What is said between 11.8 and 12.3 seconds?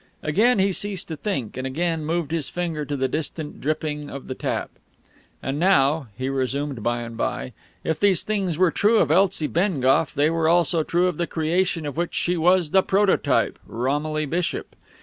of which